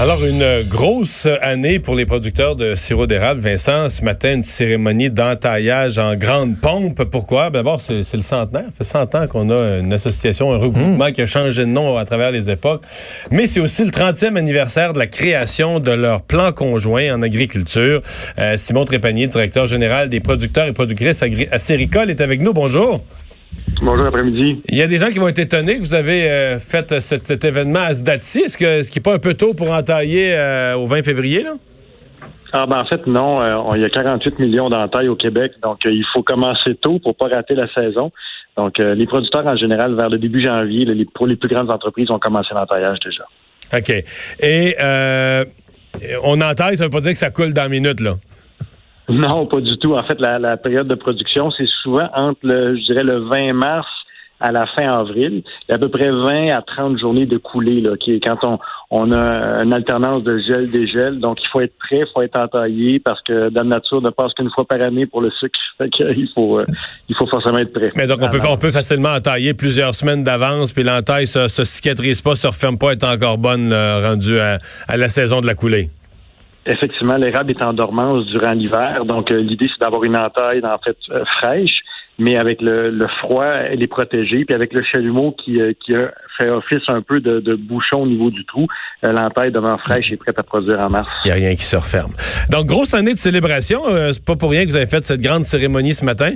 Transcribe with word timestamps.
Alors, 0.00 0.24
une 0.24 0.62
grosse 0.68 1.28
année 1.42 1.78
pour 1.78 1.94
les 1.94 2.06
producteurs 2.06 2.56
de 2.56 2.74
sirop 2.74 3.06
d'érable. 3.06 3.40
Vincent, 3.40 3.88
ce 3.88 4.02
matin, 4.02 4.34
une 4.34 4.42
cérémonie 4.42 5.10
d'entaillage 5.10 5.98
en 5.98 6.16
grande 6.16 6.56
pompe. 6.58 7.04
Pourquoi? 7.04 7.50
Ben, 7.50 7.60
d'abord, 7.60 7.80
c'est 7.80 7.98
le 7.98 8.22
centenaire. 8.22 8.64
Ça 8.64 8.72
fait 8.78 8.84
100 8.84 9.14
ans 9.14 9.26
qu'on 9.28 9.50
a 9.50 9.78
une 9.78 9.92
association, 9.92 10.52
un 10.52 10.56
regroupement 10.56 11.12
qui 11.12 11.20
a 11.20 11.26
changé 11.26 11.62
de 11.62 11.66
nom 11.66 11.98
à 11.98 12.04
travers 12.04 12.32
les 12.32 12.50
époques. 12.50 12.82
Mais 13.30 13.46
c'est 13.46 13.60
aussi 13.60 13.84
le 13.84 13.90
30e 13.90 14.36
anniversaire 14.36 14.92
de 14.92 14.98
la 14.98 15.06
création 15.06 15.78
de 15.78 15.92
leur 15.92 16.22
plan 16.22 16.52
conjoint 16.52 17.14
en 17.14 17.22
agriculture. 17.22 18.00
Euh, 18.38 18.56
Simon 18.56 18.86
Trépanier, 18.86 19.26
directeur 19.26 19.66
général 19.66 20.08
des 20.08 20.20
producteurs 20.20 20.66
et 20.66 20.72
productrices 20.72 21.22
à 21.22 21.26
est 21.26 22.20
avec 22.20 22.40
nous. 22.40 22.52
Bonjour. 22.52 23.04
Bonjour 23.82 24.06
après-midi. 24.06 24.62
Il 24.68 24.78
y 24.78 24.82
a 24.82 24.86
des 24.86 24.98
gens 24.98 25.08
qui 25.08 25.18
vont 25.18 25.26
être 25.26 25.40
étonnés 25.40 25.76
que 25.76 25.82
vous 25.82 25.94
avez 25.94 26.30
euh, 26.30 26.60
fait 26.60 27.00
cet, 27.00 27.44
événement 27.44 27.80
à 27.80 27.94
ce 27.94 28.04
date-ci. 28.04 28.42
Est-ce 28.42 28.56
que 28.56 28.80
ce 28.84 28.90
qui 28.92 29.00
n'est 29.00 29.02
pas 29.02 29.12
un 29.12 29.18
peu 29.18 29.34
tôt 29.34 29.54
pour 29.54 29.72
entailler 29.72 30.36
euh, 30.36 30.76
au 30.76 30.86
20 30.86 31.02
février, 31.02 31.42
là? 31.42 31.54
Ah 32.52 32.64
ben 32.66 32.78
en 32.78 32.84
fait, 32.84 33.04
non. 33.08 33.40
Euh, 33.42 33.74
il 33.74 33.80
y 33.80 33.84
a 33.84 33.90
48 33.90 34.38
millions 34.38 34.70
d'entailles 34.70 35.08
au 35.08 35.16
Québec, 35.16 35.54
donc 35.60 35.80
il 35.84 36.04
faut 36.12 36.22
commencer 36.22 36.76
tôt 36.80 37.00
pour 37.00 37.16
pas 37.16 37.26
rater 37.26 37.56
la 37.56 37.66
saison. 37.72 38.12
Donc, 38.56 38.78
les 38.78 39.06
producteurs, 39.06 39.46
en 39.46 39.56
général, 39.56 39.96
vers 39.96 40.10
le 40.10 40.18
début 40.18 40.44
janvier, 40.44 40.86
pour 41.14 41.26
les 41.26 41.36
plus 41.36 41.48
grandes 41.48 41.72
entreprises, 41.72 42.10
ont 42.10 42.18
commencé 42.18 42.50
l'entaillage 42.54 42.98
déjà. 43.00 43.24
OK. 43.74 44.04
Et 44.40 44.76
on 46.22 46.40
entaille, 46.40 46.76
ça 46.76 46.84
veut 46.84 46.90
pas 46.90 47.00
dire 47.00 47.12
que 47.12 47.18
ça 47.18 47.30
coule 47.30 47.52
dans 47.52 47.62
la 47.62 47.68
minute, 47.68 48.00
là? 48.00 48.14
Non, 49.08 49.46
pas 49.46 49.60
du 49.60 49.76
tout. 49.78 49.94
En 49.94 50.02
fait, 50.04 50.20
la, 50.20 50.56
période 50.56 50.88
de 50.88 50.94
production, 50.94 51.50
c'est 51.50 51.68
souvent 51.82 52.08
entre 52.14 52.40
le, 52.42 52.76
je 52.76 52.84
dirais, 52.84 53.04
le 53.04 53.18
20 53.18 53.52
mars 53.52 53.88
à 54.42 54.50
la 54.50 54.66
fin 54.66 54.90
avril. 54.92 55.42
Il 55.44 55.70
y 55.70 55.72
a 55.72 55.76
à 55.76 55.78
peu 55.78 55.88
près 55.88 56.10
20 56.10 56.48
à 56.48 56.62
30 56.62 56.98
journées 56.98 57.26
de 57.26 57.38
coulée, 57.38 57.80
là, 57.80 57.96
qui 57.96 58.14
est 58.14 58.20
quand 58.20 58.38
on, 58.42 58.58
on 58.90 59.12
a 59.12 59.62
une 59.62 59.72
alternance 59.72 60.24
de 60.24 60.38
gel-dégel. 60.38 61.20
Donc, 61.20 61.38
il 61.40 61.48
faut 61.48 61.60
être 61.60 61.78
prêt, 61.78 62.00
il 62.00 62.06
faut 62.12 62.22
être 62.22 62.38
entaillé 62.38 62.98
parce 62.98 63.22
que 63.22 63.50
dans 63.50 63.62
la 63.62 63.76
nature 63.76 64.02
ne 64.02 64.10
passe 64.10 64.34
qu'une 64.34 64.50
fois 64.50 64.64
par 64.64 64.80
année 64.80 65.06
pour 65.06 65.20
le 65.22 65.30
sucre. 65.30 65.58
Fait 65.78 65.90
il 66.00 66.28
faut, 66.34 66.58
euh, 66.58 66.66
il 67.08 67.16
faut 67.16 67.26
forcément 67.26 67.58
être 67.58 67.72
prêt. 67.72 67.92
Mais 67.96 68.06
donc, 68.06 68.18
on 68.20 68.28
peut, 68.28 68.40
on 68.48 68.58
peut 68.58 68.72
facilement 68.72 69.14
entailler 69.14 69.54
plusieurs 69.54 69.94
semaines 69.94 70.24
d'avance, 70.24 70.72
puis 70.72 70.82
l'entaille 70.82 71.26
se, 71.26 71.48
se 71.48 71.64
cicatrise 71.64 72.20
pas, 72.20 72.34
se 72.34 72.48
referme 72.48 72.78
pas, 72.78 72.92
est 72.92 73.04
encore 73.04 73.38
bonne, 73.38 73.72
rendue 73.72 74.38
à, 74.38 74.58
à 74.88 74.96
la 74.96 75.08
saison 75.08 75.40
de 75.40 75.46
la 75.46 75.54
coulée. 75.54 75.88
Effectivement, 76.64 77.16
l'érable 77.16 77.50
est 77.50 77.62
en 77.62 77.72
dormance 77.72 78.24
durant 78.26 78.52
l'hiver, 78.52 79.04
donc 79.04 79.32
euh, 79.32 79.40
l'idée 79.40 79.68
c'est 79.68 79.82
d'avoir 79.82 80.04
une 80.04 80.16
entaille 80.16 80.64
en 80.64 80.78
fait 80.78 80.96
euh, 81.10 81.24
fraîche, 81.38 81.80
mais 82.18 82.36
avec 82.36 82.60
le, 82.60 83.06
froid, 83.18 83.44
elle 83.44 83.82
est 83.82 83.88
protégée, 83.88 84.44
puis 84.44 84.54
avec 84.54 84.72
le 84.72 84.82
chalumeau 84.84 85.32
qui, 85.32 85.60
euh, 85.60 85.72
qui 85.84 85.92
fait 86.38 86.48
office 86.50 86.82
un 86.86 87.02
peu 87.02 87.18
de, 87.20 87.56
bouchon 87.56 88.02
au 88.02 88.06
niveau 88.06 88.30
du 88.30 88.44
trou, 88.44 88.68
l'entaille 89.02 89.50
devant 89.50 89.76
fraîche 89.78 90.12
est 90.12 90.16
prête 90.16 90.38
à 90.38 90.44
produire 90.44 90.78
en 90.80 90.90
mars. 90.90 91.08
Il 91.24 91.28
n'y 91.28 91.32
a 91.32 91.34
rien 91.34 91.56
qui 91.56 91.64
se 91.64 91.76
referme. 91.76 92.12
Donc 92.50 92.66
grosse 92.66 92.94
année 92.94 93.12
de 93.12 93.18
célébration, 93.18 93.82
c'est 94.12 94.24
pas 94.24 94.36
pour 94.36 94.50
rien 94.50 94.64
que 94.64 94.70
vous 94.70 94.76
avez 94.76 94.86
fait 94.86 95.02
cette 95.02 95.20
grande 95.20 95.44
cérémonie 95.44 95.94
ce 95.94 96.04
matin. 96.04 96.34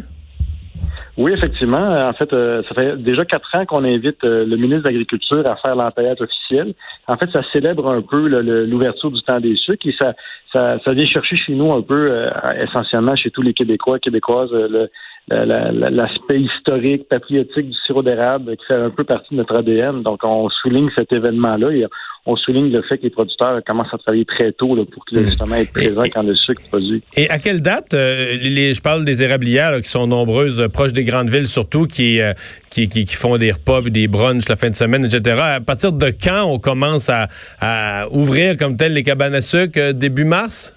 Oui, 1.17 1.33
effectivement. 1.33 1.99
En 1.99 2.13
fait, 2.13 2.31
euh, 2.33 2.63
ça 2.69 2.75
fait 2.75 2.97
déjà 2.99 3.25
quatre 3.25 3.55
ans 3.55 3.65
qu'on 3.65 3.85
invite 3.85 4.23
euh, 4.25 4.45
le 4.45 4.57
ministre 4.57 4.83
de 4.83 4.89
l'Agriculture 4.89 5.47
à 5.47 5.57
faire 5.57 5.75
l'entaillage 5.75 6.21
officiel. 6.21 6.75
En 7.09 7.17
fait, 7.17 7.31
ça 7.33 7.41
célèbre 7.55 7.89
un 7.89 8.03
peu 8.03 8.29
l'ouverture 8.67 9.11
du 9.11 9.23
temps 9.23 9.41
des 9.41 9.57
sucres 9.57 9.87
et 9.87 9.95
ça, 9.99 10.13
ça, 10.53 10.79
ça, 10.85 10.93
vient 10.93 11.07
chercher 11.07 11.37
chez 11.37 11.55
nous 11.55 11.73
un 11.73 11.81
peu, 11.81 12.11
euh, 12.11 12.31
essentiellement 12.63 13.17
chez 13.17 13.31
tous 13.31 13.41
les 13.41 13.55
Québécois, 13.55 13.99
Québécoises, 13.99 14.53
le, 14.53 14.91
l'aspect 15.29 16.41
historique, 16.41 17.09
patriotique 17.09 17.71
du 17.71 17.77
sirop 17.85 18.03
d'érable 18.03 18.57
qui 18.57 18.65
fait 18.67 18.75
un 18.75 18.91
peu 18.91 19.05
partie 19.05 19.35
de 19.35 19.39
notre 19.39 19.59
ADN. 19.59 20.03
Donc, 20.03 20.21
on 20.23 20.49
souligne 20.49 20.89
cet 20.97 21.13
événement-là 21.13 21.71
et 21.73 21.87
on 22.27 22.37
souligne 22.37 22.73
le 22.73 22.83
fait 22.83 22.99
que 22.99 23.05
les 23.05 23.11
producteurs 23.11 23.61
commencent 23.65 23.93
à 23.93 23.99
travailler 23.99 24.25
très 24.25 24.53
tôt 24.53 24.75
là, 24.75 24.85
pour 24.85 25.05
que, 25.05 25.17
hmm. 25.17 25.25
justement 25.25 25.57
être 25.57 25.73
présents 25.73 26.05
quand 26.13 26.23
le 26.23 26.35
sucre 26.35 26.63
est 26.65 26.69
produit. 26.69 27.03
Et 27.17 27.31
à 27.31 27.39
quelle 27.39 27.61
date, 27.61 27.95
euh, 27.95 28.37
les, 28.41 28.75
je 28.75 28.83
parle 28.83 29.05
des 29.05 29.23
érablières 29.23 29.81
qui 29.81 29.89
sont 29.89 30.07
nombreuses, 30.07 30.61
euh, 30.61 30.69
proches 30.69 30.93
des 30.93 31.05
grandes 31.05 31.31
villes 31.31 31.47
surtout, 31.47 31.87
qui, 31.87 32.21
euh, 32.21 32.33
qui, 32.71 32.89
qui, 32.89 33.07
font 33.07 33.37
des 33.37 33.53
repas, 33.53 33.81
des 33.83 34.09
brunchs 34.09 34.49
la 34.49 34.57
fin 34.57 34.71
de 34.71 34.75
semaine, 34.75 35.05
etc. 35.05 35.41
À 35.41 35.61
partir 35.61 35.93
de 35.93 36.07
quand 36.11 36.45
on 36.45 36.59
commence 36.59 37.09
à, 37.09 37.29
à 37.61 38.09
ouvrir 38.11 38.57
comme 38.57 38.77
tel 38.77 38.93
les 38.93 39.03
cabanes 39.03 39.35
à 39.35 39.41
sucre? 39.41 39.93
Début 39.93 40.25
mars? 40.25 40.77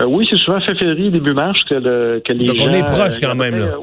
Euh, 0.00 0.04
oui, 0.06 0.26
c'est 0.30 0.38
souvent 0.38 0.60
fin 0.60 0.74
février, 0.74 1.10
début 1.10 1.34
mars 1.34 1.62
que, 1.64 1.74
le, 1.74 2.22
que 2.24 2.32
les 2.32 2.46
Donc 2.46 2.56
on 2.60 2.70
est 2.72 2.84
proche 2.84 3.20
quand 3.20 3.34
même. 3.34 3.58
Là. 3.58 3.76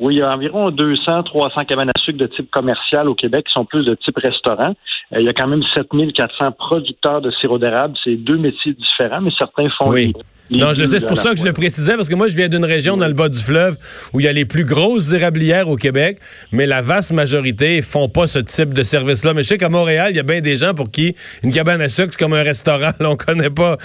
Oui, 0.00 0.14
il 0.14 0.18
y 0.18 0.22
a 0.22 0.30
environ 0.30 0.70
200, 0.70 1.24
300 1.24 1.64
cabanes 1.64 1.90
à 1.90 2.00
sucre 2.00 2.18
de 2.18 2.26
type 2.26 2.50
commercial 2.50 3.08
au 3.08 3.14
Québec 3.14 3.46
qui 3.46 3.52
sont 3.52 3.64
plus 3.64 3.84
de 3.84 3.94
type 3.94 4.16
restaurant. 4.16 4.74
Euh, 5.12 5.20
il 5.20 5.26
y 5.26 5.28
a 5.28 5.32
quand 5.32 5.48
même 5.48 5.62
7400 5.74 6.52
producteurs 6.52 7.20
de 7.20 7.30
sirop 7.30 7.58
d'érable. 7.58 7.94
C'est 8.02 8.16
deux 8.16 8.38
métiers 8.38 8.72
différents, 8.72 9.20
mais 9.20 9.30
certains 9.38 9.68
font 9.70 9.90
oui 9.90 10.12
non, 10.50 10.72
je 10.72 10.84
sais, 10.84 10.98
c'est 10.98 11.06
pour 11.06 11.16
ça 11.16 11.30
que 11.30 11.38
je 11.38 11.44
le 11.44 11.52
précisais, 11.52 11.94
parce 11.94 12.08
que 12.08 12.14
moi, 12.14 12.26
je 12.26 12.34
viens 12.34 12.48
d'une 12.48 12.64
région 12.64 12.96
dans 12.96 13.06
le 13.06 13.12
bas 13.12 13.28
du 13.28 13.38
fleuve 13.38 13.76
où 14.12 14.20
il 14.20 14.26
y 14.26 14.28
a 14.28 14.32
les 14.32 14.44
plus 14.44 14.64
grosses 14.64 15.12
érablières 15.12 15.68
au 15.68 15.76
Québec, 15.76 16.18
mais 16.50 16.66
la 16.66 16.82
vaste 16.82 17.12
majorité 17.12 17.82
font 17.82 18.08
pas 18.08 18.26
ce 18.26 18.40
type 18.40 18.74
de 18.74 18.82
service-là. 18.82 19.32
Mais 19.32 19.44
je 19.44 19.48
sais 19.48 19.58
qu'à 19.58 19.68
Montréal, 19.68 20.08
il 20.10 20.16
y 20.16 20.20
a 20.20 20.24
bien 20.24 20.40
des 20.40 20.56
gens 20.56 20.74
pour 20.74 20.90
qui 20.90 21.14
une 21.44 21.52
cabane 21.52 21.80
à 21.80 21.88
sucre, 21.88 22.08
c'est 22.10 22.18
comme 22.18 22.32
un 22.32 22.42
restaurant. 22.42 22.90
on 23.00 23.16
connaît 23.16 23.50
pas, 23.50 23.76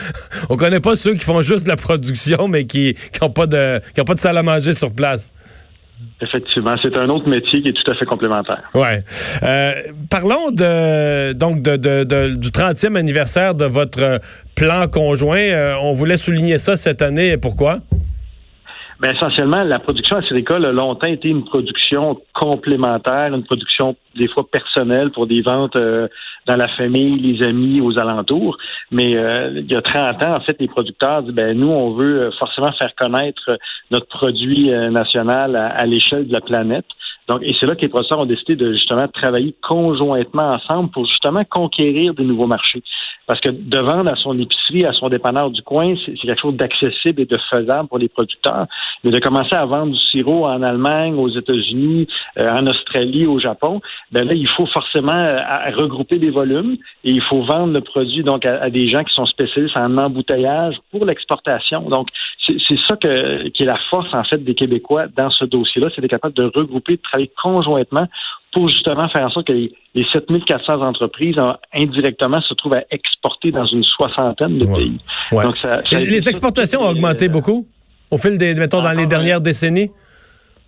on 0.49 0.57
connaît 0.57 0.79
pas 0.79 0.95
ceux 0.95 1.13
qui 1.13 1.23
font 1.23 1.41
juste 1.41 1.67
la 1.67 1.75
production, 1.75 2.47
mais 2.47 2.65
qui, 2.65 2.95
qui 3.13 3.23
ont 3.23 3.29
pas 3.29 3.45
de, 3.45 3.79
qui 3.93 4.01
ont 4.01 4.05
pas 4.05 4.15
de 4.15 4.19
salle 4.19 4.37
à 4.37 4.43
manger 4.43 4.73
sur 4.73 4.91
place. 4.91 5.31
Effectivement, 6.21 6.75
c'est 6.81 6.97
un 6.97 7.09
autre 7.09 7.27
métier 7.27 7.61
qui 7.61 7.69
est 7.69 7.73
tout 7.73 7.91
à 7.91 7.95
fait 7.95 8.05
complémentaire. 8.05 8.61
Ouais. 8.73 9.03
Euh, 9.43 9.73
parlons 10.09 10.51
de 10.51 11.33
donc 11.33 11.61
de, 11.61 11.75
de, 11.77 12.35
du 12.35 12.49
30e 12.49 12.95
anniversaire 12.95 13.55
de 13.55 13.65
votre 13.65 14.19
plan 14.55 14.87
conjoint. 14.87 15.37
Euh, 15.37 15.75
on 15.81 15.93
voulait 15.93 16.17
souligner 16.17 16.57
ça 16.57 16.75
cette 16.75 17.01
année. 17.01 17.37
Pourquoi? 17.37 17.79
Bien, 19.01 19.11
essentiellement, 19.11 19.63
la 19.63 19.79
production 19.79 20.17
acéricole 20.17 20.65
a 20.65 20.71
longtemps 20.71 21.07
été 21.07 21.27
une 21.27 21.43
production 21.43 22.21
complémentaire, 22.33 23.33
une 23.33 23.43
production 23.43 23.95
des 24.15 24.29
fois 24.29 24.45
personnelle 24.49 25.11
pour 25.11 25.27
des 25.27 25.41
ventes 25.41 25.75
euh, 25.75 26.07
dans 26.45 26.55
la 26.55 26.67
famille, 26.69 27.19
les 27.19 27.43
amis, 27.45 27.81
aux 27.81 27.97
alentours. 27.97 28.57
Mais 28.91 29.15
euh, 29.15 29.51
il 29.55 29.71
y 29.71 29.75
a 29.75 29.81
30 29.81 30.23
ans, 30.23 30.35
en 30.35 30.41
fait, 30.41 30.57
les 30.59 30.67
producteurs 30.67 31.23
disent, 31.23 31.33
ben 31.33 31.57
nous, 31.57 31.69
on 31.69 31.93
veut 31.95 32.31
forcément 32.37 32.71
faire 32.73 32.93
connaître 32.95 33.57
notre 33.91 34.07
produit 34.07 34.69
national 34.69 35.55
à 35.55 35.85
l'échelle 35.85 36.27
de 36.27 36.33
la 36.33 36.41
planète. 36.41 36.85
Donc, 37.27 37.41
et 37.41 37.55
c'est 37.59 37.65
là 37.65 37.75
que 37.75 37.81
les 37.81 37.87
professeurs 37.87 38.19
ont 38.19 38.25
décidé 38.25 38.55
de 38.55 38.73
justement 38.73 39.07
travailler 39.07 39.55
conjointement 39.63 40.53
ensemble 40.53 40.91
pour 40.91 41.05
justement 41.05 41.43
conquérir 41.49 42.13
des 42.13 42.23
nouveaux 42.23 42.45
marchés. 42.45 42.83
Parce 43.27 43.39
que 43.39 43.49
de 43.49 43.79
vendre 43.79 44.11
à 44.11 44.15
son 44.15 44.37
épicerie, 44.39 44.85
à 44.85 44.93
son 44.93 45.09
dépanneur 45.09 45.49
du 45.49 45.61
coin, 45.61 45.95
c'est 46.05 46.13
quelque 46.13 46.41
chose 46.41 46.55
d'accessible 46.55 47.21
et 47.21 47.25
de 47.25 47.37
faisable 47.49 47.87
pour 47.87 47.97
les 47.97 48.09
producteurs. 48.09 48.67
Mais 49.03 49.11
de 49.11 49.19
commencer 49.19 49.55
à 49.55 49.65
vendre 49.65 49.93
du 49.93 49.99
sirop 49.99 50.45
en 50.45 50.61
Allemagne, 50.61 51.15
aux 51.15 51.29
États-Unis, 51.29 52.07
euh, 52.37 52.53
en 52.53 52.67
Australie, 52.67 53.25
au 53.25 53.39
Japon, 53.39 53.81
ben 54.11 54.27
là, 54.27 54.33
il 54.33 54.47
faut 54.47 54.65
forcément 54.67 55.13
euh, 55.13 55.39
regrouper 55.77 56.19
des 56.19 56.29
volumes 56.29 56.77
et 57.03 57.11
il 57.11 57.21
faut 57.21 57.41
vendre 57.43 57.73
le 57.73 57.81
produit 57.81 58.23
donc 58.23 58.45
à, 58.45 58.69
des 58.69 58.89
gens 58.89 59.03
qui 59.03 59.13
sont 59.13 59.25
spécialistes 59.25 59.77
en 59.79 59.97
embouteillage 59.97 60.75
pour 60.91 61.05
l'exportation. 61.05 61.81
Donc, 61.89 62.09
c'est 62.45 62.79
ça 62.87 62.95
que, 62.95 63.47
qui 63.49 63.63
est 63.63 63.67
la 63.67 63.79
force 63.89 64.13
en 64.13 64.23
fait 64.23 64.43
des 64.43 64.53
Québécois 64.53 65.07
dans 65.15 65.29
ce 65.31 65.45
dossier-là, 65.45 65.89
c'est 65.93 66.01
d'être 66.01 66.11
capable 66.11 66.35
de 66.35 66.51
regrouper, 66.55 66.97
de 66.97 67.01
travailler 67.01 67.31
conjointement 67.41 68.07
pour 68.55 68.69
justement 68.69 69.07
faire 69.09 69.25
en 69.25 69.29
sorte 69.29 69.47
que 69.47 69.51
les, 69.51 69.69
7400 70.13 70.81
entreprises 70.81 71.35
indirectement 71.73 72.39
se 72.39 72.53
trouvent 72.53 72.75
à 72.75 72.83
exporter 72.89 73.51
dans 73.51 73.65
une 73.65 73.83
soixantaine 73.83 74.57
de 74.57 74.65
pays. 74.65 74.97
les, 75.91 76.29
exportations 76.29 76.79
ont 76.79 76.89
augmenté 76.89 77.27
beaucoup 77.27 77.67
au 78.09 78.17
fil 78.17 78.37
des, 78.37 78.55
mettons, 78.55 78.81
dans 78.81 78.93
les 78.93 79.07
dernières 79.07 79.41
décennies? 79.41 79.91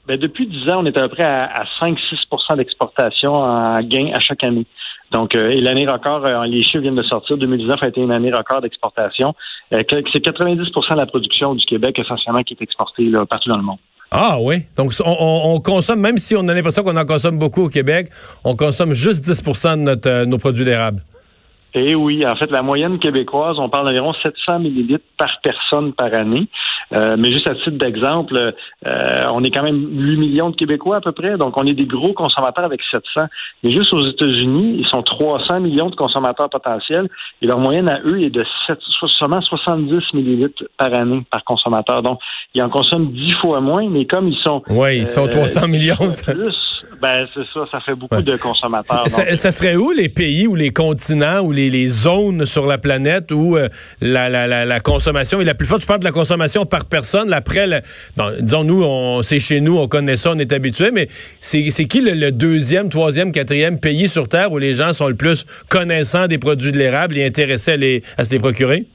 Ben, 0.06 0.20
depuis 0.20 0.48
10 0.48 0.70
ans, 0.70 0.84
on 0.84 0.86
est 0.86 0.98
à 0.98 1.02
peu 1.04 1.16
près 1.16 1.24
à, 1.24 1.64
5-6% 1.82 2.58
d'exportation 2.58 3.34
en 3.34 3.82
gain 3.82 4.12
à 4.14 4.20
chaque 4.20 4.44
année. 4.44 4.66
Donc, 5.12 5.36
euh, 5.36 5.52
et 5.52 5.62
l'année 5.62 5.88
record, 5.88 6.26
euh, 6.26 6.46
les 6.46 6.64
chiffres 6.64 6.80
viennent 6.80 6.96
de 6.96 7.04
sortir. 7.04 7.38
2019 7.38 7.78
a 7.82 7.88
été 7.88 8.02
une 8.02 8.12
année 8.12 8.32
record 8.32 8.60
d'exportation. 8.60 9.34
Euh, 9.74 9.80
c'est 10.12 10.20
90% 10.20 10.94
de 10.94 10.98
la 10.98 11.06
production 11.06 11.56
du 11.56 11.66
Québec 11.66 12.00
essentiellement 12.00 12.42
qui 12.42 12.54
est 12.54 12.62
exportée 12.62 13.10
partout 13.30 13.50
dans 13.50 13.58
le 13.58 13.64
monde. 13.64 13.78
Ah 14.12 14.38
oui. 14.40 14.64
Donc, 14.78 14.94
on, 15.06 15.60
consomme, 15.60 16.00
même 16.00 16.18
si 16.18 16.36
on 16.36 16.48
a 16.48 16.54
l'impression 16.54 16.84
qu'on 16.84 16.96
en 16.96 17.06
consomme 17.06 17.38
beaucoup 17.38 17.64
au 17.64 17.70
Québec, 17.70 18.10
on 18.44 18.56
consomme 18.56 18.94
juste 18.94 19.26
10% 19.26 19.78
de 19.78 19.82
notre, 19.82 20.26
nos 20.26 20.38
produits 20.38 20.66
d'érable. 20.66 21.02
Eh 21.74 21.94
oui, 21.94 22.24
en 22.26 22.36
fait, 22.36 22.50
la 22.50 22.64
moyenne 22.64 22.98
québécoise, 22.98 23.60
on 23.60 23.70
parle 23.70 23.88
d'environ 23.88 24.14
700 24.14 24.60
millilitres 24.60 25.06
par 25.18 25.30
personne 25.44 25.94
par 25.94 26.12
année. 26.18 26.48
Euh, 26.94 27.18
mais 27.20 27.32
juste 27.32 27.50
à 27.50 27.56
titre 27.56 27.78
d'exemple, 27.78 28.54
euh, 28.86 29.24
on 29.32 29.44
est 29.44 29.52
quand 29.52 29.64
même 29.64 29.88
8 29.92 30.18
millions 30.18 30.50
de 30.50 30.56
Québécois 30.56 30.98
à 30.98 31.02
peu 31.02 31.12
près, 31.12 31.38
donc 31.38 31.58
on 31.58 31.68
est 31.68 31.74
des 31.74 31.86
gros 31.86 32.14
consommateurs 32.14 32.64
avec 32.64 32.82
700. 32.90 33.28
Mais 33.64 33.72
juste 33.72 33.94
aux 33.94 34.06
États-Unis, 34.06 34.78
ils 34.80 34.88
sont 34.88 35.04
300 35.04 35.60
millions 35.60 35.90
de 35.90 35.96
consommateurs 35.96 36.50
potentiels 36.50 37.10
et 37.42 37.46
leur 37.46 37.60
moyenne 37.60 37.90
à 37.90 38.00
eux 38.06 38.24
est 38.24 38.30
de 38.30 38.46
7, 38.68 38.80
seulement 39.20 39.42
70 39.42 40.14
millilitres 40.14 40.64
par 40.78 40.94
année 40.94 41.26
par 41.30 41.44
consommateur. 41.44 42.02
Donc, 42.02 42.20
ils 42.58 42.64
en 42.64 42.70
consomment 42.70 43.12
10 43.12 43.34
fois 43.40 43.62
moins, 43.62 43.88
mais 43.90 44.06
comme 44.06 44.28
ils 44.28 44.40
sont... 44.44 44.64
Oui, 44.70 45.00
ils 45.00 45.08
sont 45.08 45.28
300 45.28 45.64
euh, 45.64 45.68
millions. 45.68 45.96
Plus, 45.96 46.56
ben, 47.00 47.28
c'est 47.34 47.44
ça, 47.54 47.66
ça 47.72 47.80
fait 47.80 47.94
beaucoup 47.94 48.22
de 48.22 48.36
consommateurs. 48.38 49.04
Ça, 49.08 49.52
serait 49.52 49.76
où 49.76 49.92
les 49.92 50.10
pays 50.10 50.48
ou 50.48 50.56
les 50.56 50.72
continents 50.72 51.42
ou 51.42 51.52
les, 51.52 51.70
les 51.70 51.88
zones 51.88 52.48
sur 52.48 52.66
la 52.66 52.80
planète 52.80 53.32
où 53.32 53.56
la, 54.02 54.30
la, 54.30 54.48
la, 54.48 54.66
la, 54.66 54.80
consommation 54.80 55.40
est 55.40 55.46
la 55.46 55.54
plus 55.54 55.68
forte? 55.68 55.84
Je 55.84 55.88
parle 55.88 56.00
de 56.00 56.06
la 56.06 56.12
consommation 56.12 56.66
par 56.66 56.86
personne. 56.86 57.32
Après, 57.32 57.68
disons, 58.40 58.64
nous, 58.64 59.22
c'est 59.22 59.40
chez 59.40 59.62
nous, 59.62 59.78
on 59.78 59.88
connaît 59.88 60.18
ça, 60.18 60.32
on 60.32 60.40
est 60.40 60.52
habitué, 60.52 60.90
mais 60.92 61.08
c'est, 61.40 61.70
qui 61.86 62.02
le, 62.02 62.32
deuxième, 62.32 62.90
troisième, 62.90 63.32
quatrième 63.32 63.80
pays 63.80 64.10
sur 64.10 64.28
Terre 64.28 64.52
où 64.52 64.58
les 64.58 64.74
gens 64.74 64.94
sont 64.94 65.08
le 65.08 65.16
plus 65.16 65.46
connaissants 65.70 66.28
des 66.28 66.40
produits 66.40 66.72
de 66.72 66.80
l'érable 66.80 67.18
et 67.18 67.26
intéressés 67.26 67.74
à, 67.74 67.78
les, 67.78 68.02
à 68.18 68.26
se 68.26 68.32
les 68.32 68.40
procurer? 68.40 68.88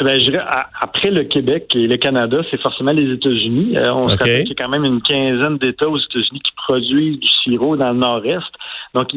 Ben, 0.00 0.20
je 0.20 0.30
dirais, 0.30 0.44
après 0.80 1.10
le 1.10 1.24
Québec 1.24 1.74
et 1.74 1.86
le 1.86 1.96
Canada, 1.96 2.38
c'est 2.50 2.60
forcément 2.60 2.92
les 2.92 3.14
États-Unis. 3.14 3.76
Euh, 3.78 3.92
on 3.94 4.08
se 4.08 4.10
rappelle 4.10 4.44
qu'il 4.44 4.56
y 4.56 4.60
a 4.60 4.64
quand 4.64 4.70
même 4.70 4.84
une 4.84 5.00
quinzaine 5.00 5.56
d'États 5.56 5.88
aux 5.88 5.98
États-Unis 5.98 6.40
qui 6.40 6.52
produisent 6.54 7.18
du 7.18 7.28
sirop 7.28 7.76
dans 7.76 7.92
le 7.92 7.98
nord-est. 7.98 8.52
Donc, 8.94 9.10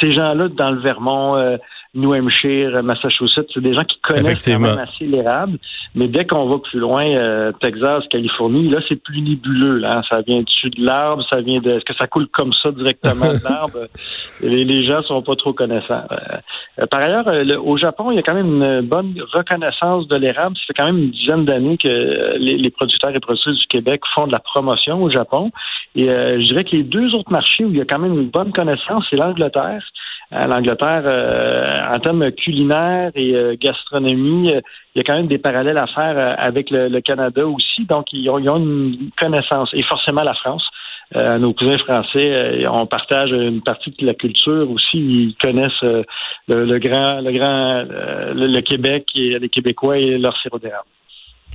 ces 0.00 0.12
gens-là, 0.12 0.48
dans 0.48 0.72
le 0.72 0.80
Vermont, 0.80 1.36
euh, 1.36 1.56
New 1.92 2.14
Hampshire, 2.14 2.82
Massachusetts, 2.84 3.48
c'est 3.52 3.60
des 3.60 3.74
gens 3.74 3.82
qui 3.82 3.98
connaissent 4.00 4.46
quand 4.46 4.60
même 4.60 4.78
assez 4.78 5.06
l'érable. 5.06 5.58
Mais 5.96 6.06
dès 6.06 6.24
qu'on 6.24 6.48
va 6.48 6.58
plus 6.58 6.78
loin, 6.78 7.04
euh, 7.04 7.50
Texas, 7.60 8.04
Californie, 8.08 8.68
là, 8.68 8.78
c'est 8.88 9.02
plus 9.02 9.20
nébuleux. 9.20 9.78
Là. 9.78 10.00
Ça 10.08 10.20
vient 10.20 10.40
dessus 10.42 10.70
de 10.70 10.84
l'arbre, 10.84 11.24
ça 11.28 11.40
vient 11.40 11.60
de. 11.60 11.70
Est-ce 11.72 11.84
que 11.84 11.94
ça 12.00 12.06
coule 12.06 12.28
comme 12.28 12.52
ça 12.52 12.70
directement 12.70 13.32
de 13.32 13.42
l'arbre? 13.42 13.88
les, 14.40 14.64
les, 14.64 14.84
gens 14.84 15.02
sont 15.02 15.20
pas 15.22 15.34
trop 15.34 15.52
connaissants. 15.52 16.04
Euh, 16.78 16.86
par 16.86 17.04
ailleurs, 17.04 17.26
euh, 17.26 17.58
au 17.58 17.76
Japon, 17.76 18.12
il 18.12 18.16
y 18.16 18.18
a 18.20 18.22
quand 18.22 18.34
même 18.34 18.62
une 18.62 18.82
bonne 18.82 19.14
reconnaissance 19.32 20.06
de 20.06 20.14
l'érable. 20.14 20.56
Ça 20.58 20.62
fait 20.68 20.74
quand 20.74 20.86
même 20.86 20.98
une 20.98 21.10
dizaine 21.10 21.44
d'années 21.44 21.76
que 21.76 22.36
les, 22.38 22.56
les, 22.56 22.70
producteurs 22.70 23.10
et 23.10 23.18
productrices 23.18 23.58
du 23.58 23.66
Québec 23.66 24.02
font 24.14 24.28
de 24.28 24.32
la 24.32 24.38
promotion 24.38 25.02
au 25.02 25.10
Japon. 25.10 25.50
Et 25.96 26.06
je 26.06 26.44
dirais 26.44 26.62
que 26.62 26.76
les 26.76 26.84
deux 26.84 27.16
autres 27.16 27.32
marchés 27.32 27.64
où 27.64 27.70
il 27.70 27.78
y 27.78 27.80
a 27.80 27.84
quand 27.84 27.98
même 27.98 28.14
une 28.14 28.30
bonne 28.30 28.52
connaissance, 28.52 29.04
c'est 29.10 29.16
l'Angleterre 29.16 29.82
l'Angleterre, 30.30 31.02
euh, 31.04 31.94
en 31.94 31.98
termes 31.98 32.30
culinaires 32.32 33.10
et 33.14 33.34
euh, 33.34 33.56
gastronomie, 33.60 34.52
euh, 34.52 34.60
il 34.94 34.98
y 34.98 35.00
a 35.00 35.04
quand 35.04 35.16
même 35.16 35.26
des 35.26 35.38
parallèles 35.38 35.78
à 35.78 35.86
faire 35.88 36.36
avec 36.38 36.70
le, 36.70 37.00
Canada 37.00 37.46
aussi. 37.46 37.84
Donc, 37.86 38.06
ils 38.12 38.28
ont, 38.30 38.38
une 38.38 39.10
connaissance. 39.20 39.70
Et 39.72 39.82
forcément, 39.84 40.22
la 40.22 40.34
France. 40.34 40.64
nos 41.14 41.52
cousins 41.54 41.78
français, 41.78 42.66
on 42.68 42.86
partage 42.86 43.30
une 43.30 43.62
partie 43.62 43.90
de 43.98 44.06
la 44.06 44.14
culture 44.14 44.70
aussi. 44.70 44.98
Ils 44.98 45.36
connaissent 45.42 45.82
le, 46.48 46.78
grand, 46.78 47.20
le 47.20 47.32
grand, 47.32 47.84
le, 48.34 48.60
Québec 48.60 49.06
et 49.16 49.38
les 49.38 49.48
Québécois 49.48 49.98
et 49.98 50.18
leur 50.18 50.36
sirop. 50.38 50.60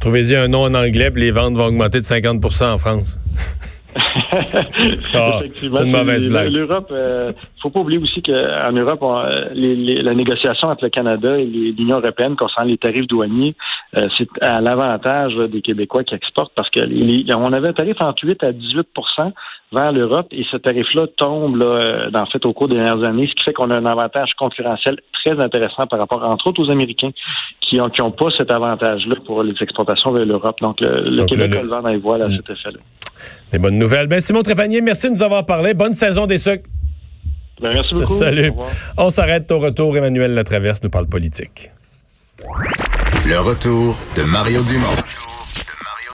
Trouvez-y 0.01 0.36
un 0.36 0.48
nom 0.48 0.63
en 0.63 0.74
anglais, 0.74 1.10
les 1.16 1.31
ventes 1.31 1.56
vont 1.56 1.68
augmenter 1.68 2.00
de 2.00 2.06
50 2.06 2.44
en 2.62 2.78
France. 2.78 3.19
Ah, 3.95 5.42
c'est 5.56 5.65
une 5.68 5.92
mauvaise 5.92 6.27
blague. 6.27 6.51
L'Europe, 6.51 6.89
euh, 6.92 7.31
faut 7.62 7.69
pas 7.69 7.80
oublier 7.80 8.00
aussi 8.00 8.21
qu'en 8.21 8.71
Europe, 8.71 9.00
euh, 9.03 9.50
la 9.53 10.13
négociation 10.13 10.68
entre 10.68 10.83
le 10.86 10.89
Canada 10.89 11.38
et 11.38 11.45
l'Union 11.45 12.00
européenne 12.00 12.36
concernant 12.36 12.69
les 12.69 12.77
tarifs 12.77 13.07
douaniers, 13.07 13.56
euh, 13.97 14.07
c'est 14.18 14.27
à 14.42 14.62
l'avantage 14.62 15.36
des 15.36 15.62
Québécois 15.62 16.03
qui 16.03 16.15
exportent 16.15 16.53
parce 16.56 16.69
que 16.69 16.80
on 17.36 17.53
avait 17.53 17.69
un 17.69 17.74
tarif 17.74 17.97
entre 18.01 18.25
8 18.25 18.44
à 18.44 18.51
18% 18.51 19.33
vers 19.71 19.92
l'Europe 19.92 20.27
et 20.31 20.45
ce 20.51 20.57
tarif-là 20.57 21.07
tombe 21.18 21.57
là, 21.57 21.65
euh, 21.65 22.09
en 22.13 22.25
fait 22.27 22.45
au 22.45 22.53
cours 22.53 22.68
des 22.68 22.75
dernières 22.75 23.03
années, 23.03 23.27
ce 23.27 23.33
qui 23.33 23.44
fait 23.44 23.53
qu'on 23.53 23.71
a 23.71 23.77
un 23.77 23.86
avantage 23.86 24.33
concurrentiel 24.38 25.00
très 25.13 25.39
intéressant 25.44 25.88
par 25.88 26.00
rapport 26.00 26.24
entre 26.24 26.47
autres 26.47 26.63
aux 26.63 26.69
Américains 26.69 27.12
qui 27.62 27.77
n'ont 27.77 27.89
qui 27.89 28.01
ont 28.01 28.12
pas 28.12 28.30
cet 28.38 28.51
avantage-là 28.51 29.15
pour 29.25 29.44
les 29.44 29.56
exportations 29.62 30.12
vers 30.12 30.25
l'Europe. 30.25 30.59
Donc 30.62 30.81
le, 30.81 31.25
Québec 31.25 31.53
a 31.53 31.62
le 31.62 31.68
vent 31.68 31.81
dans 31.81 31.89
les 31.89 31.97
voiles 31.97 32.21
à 32.21 32.30
cet 32.30 32.50
effet-là. 32.50 32.80
Des 33.51 33.59
bonnes 33.59 33.77
nouvelles. 33.77 34.07
Ben, 34.07 34.19
Simon 34.19 34.44
Trépanier, 34.44 34.81
merci 34.81 35.09
de 35.09 35.15
nous 35.15 35.23
avoir 35.23 35.45
parlé. 35.45 35.73
Bonne 35.73 35.94
saison 35.94 36.25
des 36.25 36.38
sucres. 36.38 36.69
Ben, 37.62 37.73
merci 37.73 37.94
beaucoup. 37.94 38.06
Salut. 38.06 38.51
On 38.97 39.09
s'arrête 39.09 39.51
au 39.51 39.59
retour. 39.59 39.95
Emmanuel 39.97 40.33
Latraverse 40.33 40.83
nous 40.83 40.89
parle 40.89 41.07
politique. 41.07 41.71
Le 43.27 43.39
retour 43.39 43.97
de 44.15 44.23
Mario 44.23 44.62
Dumont. 44.63 44.95